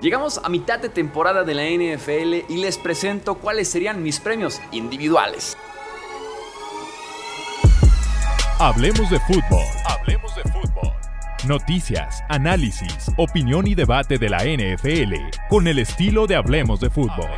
[0.00, 4.60] Llegamos a mitad de temporada de la NFL y les presento cuáles serían mis premios
[4.70, 5.56] individuales.
[8.58, 9.64] Hablemos de fútbol.
[9.86, 10.92] Hablemos de fútbol.
[11.46, 15.14] Noticias, análisis, opinión y debate de la NFL
[15.48, 17.30] con el estilo de Hablemos de fútbol.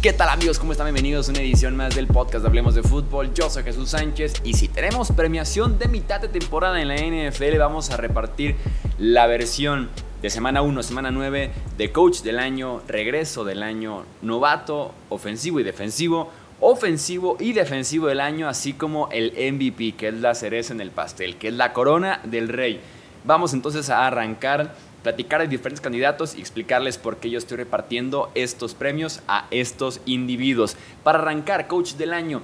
[0.00, 0.60] ¿Qué tal amigos?
[0.60, 0.86] ¿Cómo están?
[0.86, 3.34] Bienvenidos a una edición más del podcast de Hablemos de Fútbol.
[3.34, 7.58] Yo soy Jesús Sánchez y si tenemos premiación de mitad de temporada en la NFL
[7.58, 8.54] vamos a repartir
[8.96, 9.90] la versión
[10.22, 15.64] de semana 1, semana 9 de coach del año, regreso del año, novato, ofensivo y
[15.64, 16.30] defensivo,
[16.60, 20.92] ofensivo y defensivo del año, así como el MVP, que es la cereza en el
[20.92, 22.80] pastel, que es la corona del rey.
[23.24, 28.30] Vamos entonces a arrancar platicar de diferentes candidatos y explicarles por qué yo estoy repartiendo
[28.34, 30.76] estos premios a estos individuos.
[31.02, 32.42] Para arrancar, coach del año,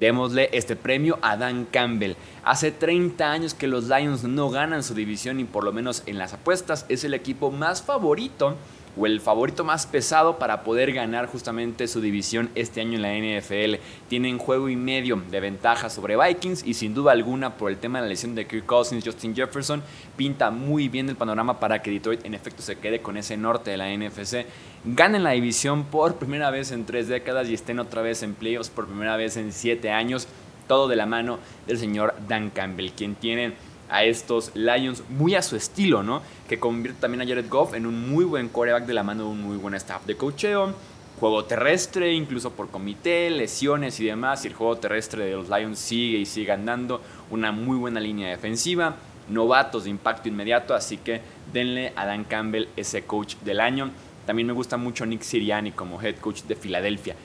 [0.00, 2.14] démosle este premio a Dan Campbell.
[2.42, 6.18] Hace 30 años que los Lions no ganan su división y por lo menos en
[6.18, 8.56] las apuestas es el equipo más favorito
[8.96, 13.14] o el favorito más pesado para poder ganar justamente su división este año en la
[13.14, 13.76] NFL.
[14.08, 17.98] Tienen juego y medio de ventaja sobre Vikings y sin duda alguna por el tema
[17.98, 19.82] de la lesión de Kirk Cousins, Justin Jefferson,
[20.16, 23.70] pinta muy bien el panorama para que Detroit en efecto se quede con ese norte
[23.70, 24.46] de la NFC.
[24.84, 28.70] Ganen la división por primera vez en tres décadas y estén otra vez en playoffs
[28.70, 30.26] por primera vez en siete años.
[30.66, 33.54] Todo de la mano del señor Dan Campbell, quien tiene
[33.90, 36.22] a estos Lions muy a su estilo, ¿no?
[36.48, 39.30] Que convierte también a Jared Goff en un muy buen quarterback de la mano de
[39.30, 40.74] un muy buen staff de cocheo.
[41.18, 44.44] Juego terrestre, incluso por comité, lesiones y demás.
[44.44, 47.02] Y el juego terrestre de los Lions sigue y sigue andando.
[47.30, 48.96] Una muy buena línea defensiva.
[49.28, 50.74] Novatos de impacto inmediato.
[50.74, 51.20] Así que
[51.52, 53.90] denle a Dan Campbell ese coach del año.
[54.24, 57.16] También me gusta mucho Nick Siriani como head coach de Filadelfia.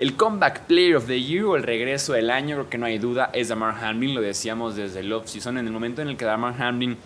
[0.00, 2.98] El Comeback Player of the Year o el regreso del año, creo que no hay
[2.98, 4.16] duda, es Damar Hamlin.
[4.16, 5.56] Lo decíamos desde el off-season.
[5.56, 6.96] En el momento en el que Damar Hamlin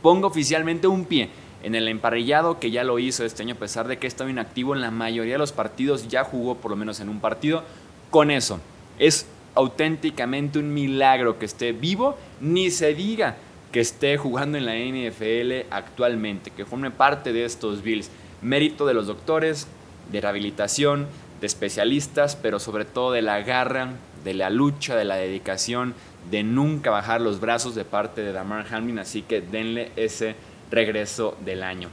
[0.00, 1.28] ponga oficialmente un pie
[1.64, 4.76] en el emparrillado, que ya lo hizo este año, a pesar de que estaba inactivo
[4.76, 7.64] en la mayoría de los partidos, ya jugó por lo menos en un partido.
[8.10, 8.60] Con eso,
[9.00, 9.26] es
[9.56, 13.38] auténticamente un milagro que esté vivo, ni se diga
[13.72, 18.08] que esté jugando en la NFL actualmente, que forme parte de estos Bills.
[18.40, 19.66] Mérito de los doctores,
[20.12, 21.08] de rehabilitación,
[21.40, 23.90] de especialistas, pero sobre todo de la garra,
[24.24, 25.94] de la lucha, de la dedicación,
[26.30, 30.34] de nunca bajar los brazos de parte de Damar Hamlin, así que denle ese
[30.70, 31.88] regreso del año.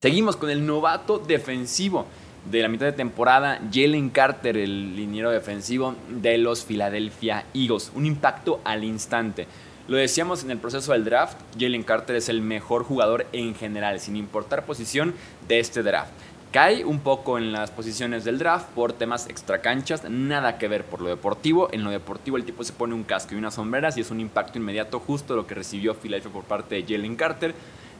[0.00, 2.06] Seguimos con el novato defensivo
[2.50, 7.90] de la mitad de temporada, Jalen Carter, el liniero defensivo de los Philadelphia Eagles.
[7.94, 9.46] Un impacto al instante.
[9.88, 14.00] Lo decíamos en el proceso del draft, Jalen Carter es el mejor jugador en general,
[14.00, 15.14] sin importar posición
[15.48, 16.12] de este draft.
[16.50, 21.02] Cae un poco en las posiciones del draft por temas extracanchas, nada que ver por
[21.02, 21.68] lo deportivo.
[21.72, 24.18] En lo deportivo el tipo se pone un casco y unas sombreras y es un
[24.18, 27.54] impacto inmediato justo lo que recibió Philadelphia por parte de Jalen Carter.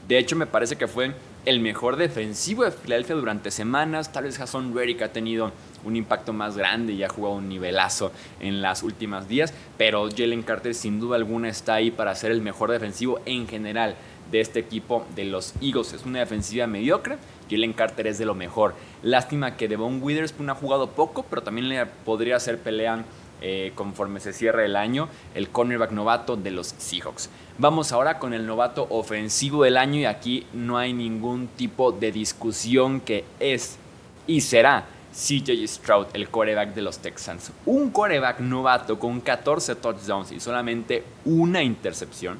[0.08, 1.12] De hecho me parece que fue
[1.44, 4.10] el mejor defensivo de Philadelphia durante semanas.
[4.10, 5.52] Tal vez Jason Reddick ha tenido
[5.84, 8.10] un impacto más grande y ha jugado un nivelazo
[8.41, 9.52] en las últimas días.
[9.76, 13.97] Pero Jalen Carter sin duda alguna está ahí para ser el mejor defensivo en general
[14.30, 15.92] de este equipo de los Eagles.
[15.92, 17.18] Es una defensiva mediocre
[17.50, 18.74] Jalen Carter es de lo mejor.
[19.02, 23.04] Lástima que Devon Witherspoon ha jugado poco, pero también le podría hacer pelea
[23.41, 27.31] eh, conforme se cierre el año, el cornerback novato de los Seahawks.
[27.59, 32.12] Vamos ahora con el novato ofensivo del año y aquí no hay ningún tipo de
[32.12, 33.78] discusión que es
[34.27, 37.50] y será CJ Stroud, el coreback de los Texans.
[37.66, 42.38] Un coreback novato con 14 touchdowns y solamente una intercepción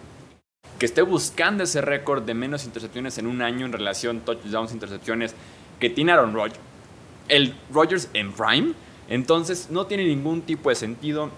[0.78, 5.34] que esté buscando ese récord de menos intercepciones en un año en relación touchdowns, intercepciones
[5.81, 6.60] que tiene Aaron Rodgers.
[7.28, 8.75] El Rodgers en prime.
[9.08, 11.30] Entonces no tiene ningún tipo de sentido.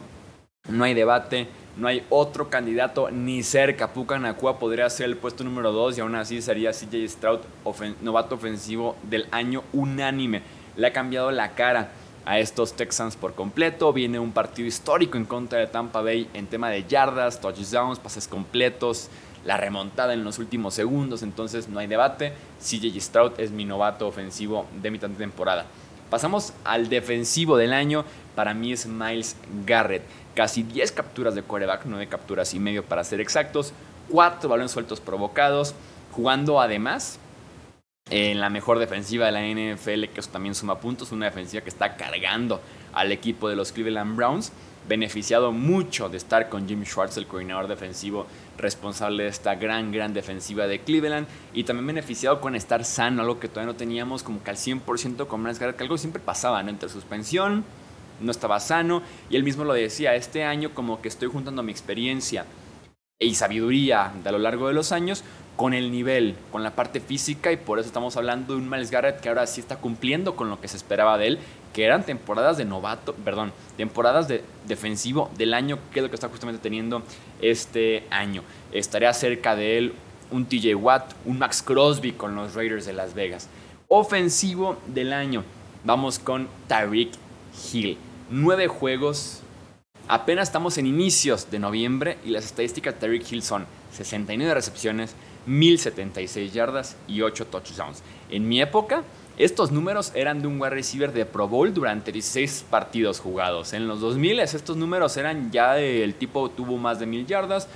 [0.69, 1.49] No hay debate.
[1.77, 3.93] No hay otro candidato ni cerca.
[3.93, 7.41] Puka Nakua podría ser el puesto número 2 y aún así sería CJ Stroud,
[8.03, 10.43] novato ofensivo del año unánime.
[10.77, 11.91] Le ha cambiado la cara
[12.25, 13.93] a estos Texans por completo.
[13.93, 18.29] Viene un partido histórico en contra de Tampa Bay en tema de yardas, touchdowns, pases
[18.29, 19.09] completos
[19.45, 22.33] la remontada en los últimos segundos, entonces no hay debate.
[22.61, 25.67] CJ Stroud es mi novato ofensivo de mitad de temporada.
[26.11, 28.05] Pasamos al defensivo del año,
[28.35, 30.03] para mí es Miles Garrett.
[30.35, 33.73] Casi 10 capturas de quarterback, 9 capturas y medio para ser exactos,
[34.11, 35.75] 4 balones sueltos provocados,
[36.13, 37.19] jugando además
[38.11, 41.71] en la mejor defensiva de la NFL, que eso también suma puntos, una defensiva que
[41.71, 42.61] está cargando
[42.93, 44.53] al equipo de los Cleveland Browns.
[44.89, 48.27] Beneficiado mucho de estar con Jim Schwartz, el coordinador defensivo
[48.59, 51.27] responsable de esta gran, gran defensiva de Cleveland.
[51.55, 55.27] Y también beneficiado con estar sano, algo que todavía no teníamos como que al 100%
[55.27, 56.71] con Miles Garrett, que algo siempre pasaba, ¿no?
[56.71, 57.65] Entre suspensión,
[58.21, 59.03] no estaba sano.
[59.29, 62.45] Y él mismo lo decía, este año como que estoy juntando mi experiencia
[63.23, 65.23] y sabiduría de a lo largo de los años
[65.57, 68.91] con el nivel, con la parte física y por eso estamos hablando de un Miles
[68.91, 71.39] Garrett que ahora sí está cumpliendo con lo que se esperaba de él,
[71.73, 76.17] que eran temporadas de novato, perdón, temporadas de defensivo del año, que es lo que
[76.17, 77.03] está justamente teniendo
[77.41, 78.43] este año.
[78.73, 79.95] Estaría cerca de él
[80.31, 83.49] un TJ Watt, un Max Crosby con los Raiders de Las Vegas.
[83.89, 85.45] Ofensivo del año,
[85.85, 87.11] vamos con Tyreek
[87.73, 87.99] Hill.
[88.31, 89.41] Nueve juegos,
[90.07, 95.15] apenas estamos en inicios de noviembre y las estadísticas de Tyreek Hill son 69 recepciones,
[95.47, 98.03] 1076 yardas y 8 touchdowns.
[98.31, 99.03] En mi época,
[99.45, 103.73] estos números eran de un wide receiver de Pro Bowl durante 16 partidos jugados.
[103.73, 107.67] En los 2000 estos números eran ya del tipo tuvo más de 1000 yardas,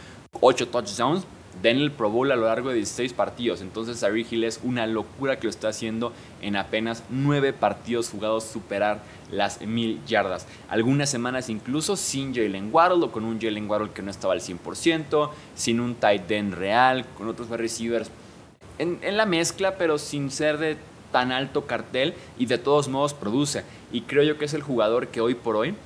[0.41, 1.25] 8 touchdowns,
[1.63, 3.63] den el Pro Bowl a lo largo de 16 partidos.
[3.63, 6.13] Entonces Ari Hill es una locura que lo está haciendo
[6.43, 9.01] en apenas 9 partidos jugados superar
[9.31, 10.47] las 1000 yardas.
[10.69, 14.41] Algunas semanas incluso sin Jalen Waddle o con un Jalen Waddle que no estaba al
[14.41, 18.11] 100%, sin un tight end real, con otros receivers
[18.79, 20.77] en, en la mezcla, pero sin ser de
[21.15, 23.63] tan alto cartel y de todos modos produce.
[23.93, 25.77] Y creo yo que es el jugador que hoy por hoy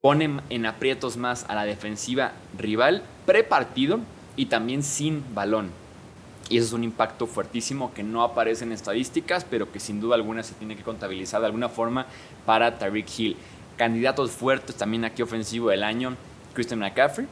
[0.00, 3.98] pone en aprietos más a la defensiva rival pre-partido
[4.36, 5.70] y también sin balón.
[6.48, 10.14] Y eso es un impacto fuertísimo que no aparece en estadísticas, pero que sin duda
[10.14, 12.06] alguna se tiene que contabilizar de alguna forma
[12.46, 13.36] para Tariq Hill.
[13.76, 16.14] Candidatos fuertes también aquí ofensivo del año,
[16.54, 17.26] Christian McCaffrey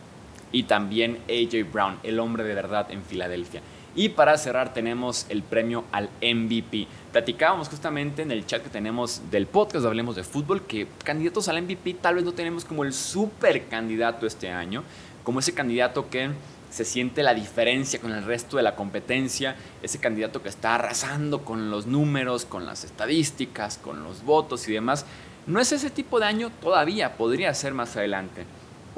[0.51, 3.63] y también AJ Brown, el hombre de verdad en Filadelfia.
[3.99, 6.87] Y para cerrar tenemos el premio al MVP.
[7.11, 11.61] Platicábamos justamente en el chat que tenemos del podcast, hablemos de fútbol, que candidatos al
[11.61, 14.85] MVP tal vez no tenemos como el super candidato este año,
[15.25, 16.31] como ese candidato que
[16.71, 21.45] se siente la diferencia con el resto de la competencia, ese candidato que está arrasando
[21.45, 25.07] con los números, con las estadísticas, con los votos y demás.
[25.49, 28.45] No es ese tipo de año todavía, podría ser más adelante.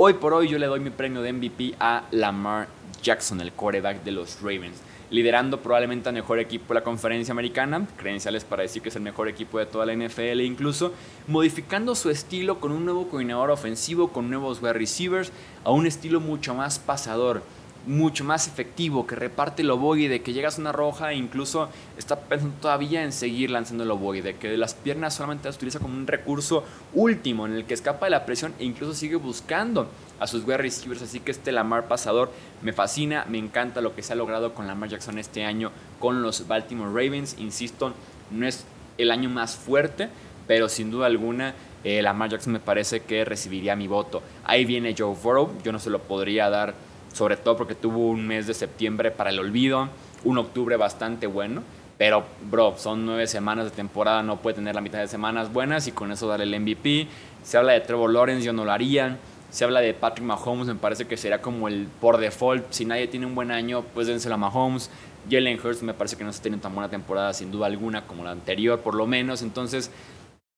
[0.03, 2.69] Hoy por hoy yo le doy mi premio de MVP a Lamar
[3.03, 4.81] Jackson, el quarterback de los Ravens,
[5.11, 9.03] liderando probablemente al mejor equipo de la conferencia americana, credenciales para decir que es el
[9.03, 10.95] mejor equipo de toda la NFL, incluso
[11.27, 15.33] modificando su estilo con un nuevo coordinador ofensivo, con nuevos wide receivers,
[15.65, 17.43] a un estilo mucho más pasador
[17.87, 22.21] mucho más efectivo, que reparte el ovoide, que llegas a una roja e incluso está
[22.21, 26.07] pensando todavía en seguir lanzando el ovoide, que las piernas solamente las utiliza como un
[26.07, 29.89] recurso último en el que escapa de la presión e incluso sigue buscando
[30.19, 31.03] a sus wide receivers.
[31.03, 32.31] Así que este Lamar pasador
[32.63, 36.23] me fascina, me encanta lo que se ha logrado con Lamar Jackson este año con
[36.23, 37.37] los Baltimore Ravens.
[37.39, 37.95] Insisto,
[38.31, 38.65] no es
[38.99, 40.09] el año más fuerte,
[40.47, 44.23] pero sin duda alguna eh, Lamar Jackson me parece que recibiría mi voto.
[44.45, 46.75] Ahí viene Joe Burrow, yo no se lo podría dar
[47.13, 49.89] sobre todo porque tuvo un mes de septiembre para el olvido,
[50.25, 51.63] un octubre bastante bueno.
[51.99, 55.87] Pero, bro, son nueve semanas de temporada, no puede tener la mitad de semanas buenas
[55.87, 57.07] y con eso darle el MVP.
[57.43, 59.19] Se habla de Trevor Lawrence, yo no lo haría.
[59.51, 62.65] Se habla de Patrick Mahomes, me parece que sería como el por default.
[62.71, 64.91] Si nadie tiene un buen año, pues dénselo a Mahomes.
[65.29, 68.25] Jalen Hurts me parece que no se tiene tan buena temporada, sin duda alguna, como
[68.25, 69.43] la anterior, por lo menos.
[69.43, 69.91] Entonces,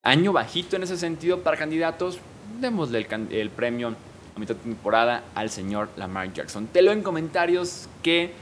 [0.04, 2.20] año bajito en ese sentido para candidatos,
[2.60, 3.96] démosle el, el premio
[4.34, 6.66] a mitad de temporada al señor Lamar Jackson.
[6.66, 8.32] Te en comentarios qué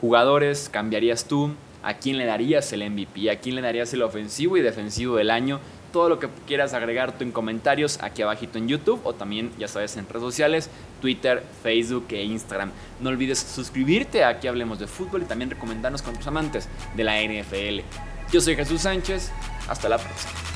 [0.00, 4.56] jugadores cambiarías tú, a quién le darías el MVP, a quién le darías el ofensivo
[4.56, 5.60] y defensivo del año.
[5.92, 9.68] Todo lo que quieras agregar tú en comentarios aquí abajito en YouTube o también ya
[9.68, 10.68] sabes en redes sociales,
[11.00, 12.72] Twitter, Facebook e Instagram.
[13.00, 17.22] No olvides suscribirte Aquí Hablemos de Fútbol y también recomendarnos con tus amantes de la
[17.22, 17.80] NFL.
[18.32, 19.30] Yo soy Jesús Sánchez,
[19.68, 20.55] hasta la próxima.